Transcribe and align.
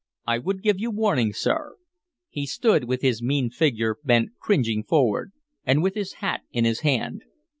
I 0.25 0.39
would 0.39 0.63
give 0.63 0.79
you 0.79 0.89
warning, 0.89 1.31
sir." 1.31 1.75
He 2.29 2.47
stood 2.47 2.85
with 2.85 3.03
his 3.03 3.21
mean 3.21 3.51
figure 3.51 3.97
bent 4.03 4.29
cringingly 4.39 4.87
forward, 4.89 5.31
and 5.63 5.83
with 5.83 5.93
his 5.93 6.13
hat 6.13 6.41
in 6.51 6.65
his 6.65 6.79
hand. 6.79 7.21